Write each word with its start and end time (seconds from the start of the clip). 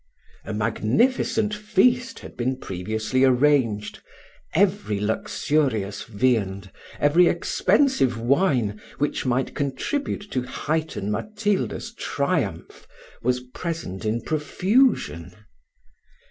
A 0.45 0.51
magnificent 0.51 1.53
feast 1.53 2.17
had 2.21 2.35
been 2.35 2.57
previously 2.57 3.23
arranged; 3.23 4.01
every 4.55 4.99
luxurious 4.99 6.05
viand, 6.05 6.71
every 6.99 7.27
expensive 7.27 8.19
wine, 8.19 8.81
which 8.97 9.27
might 9.27 9.53
contribute 9.53 10.25
to 10.31 10.41
heighten 10.41 11.11
Matilda's 11.11 11.93
triumph, 11.93 12.87
was 13.21 13.41
present 13.53 14.03
in 14.03 14.23
profusion. 14.23 15.33